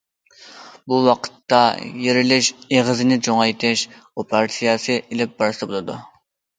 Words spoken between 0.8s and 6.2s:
بۇ ۋاقىتتا يېرىلىش ئېغىزىنى چوڭايتىش ئوپېراتسىيەسى ئېلىپ بارسا بولىدۇ.